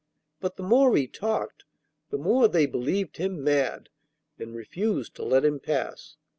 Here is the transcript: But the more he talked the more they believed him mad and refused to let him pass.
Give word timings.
But 0.39 0.55
the 0.55 0.63
more 0.63 0.97
he 0.97 1.05
talked 1.05 1.63
the 2.09 2.17
more 2.17 2.47
they 2.47 2.65
believed 2.65 3.17
him 3.17 3.43
mad 3.43 3.89
and 4.39 4.55
refused 4.55 5.13
to 5.17 5.23
let 5.23 5.45
him 5.45 5.59
pass. 5.59 6.15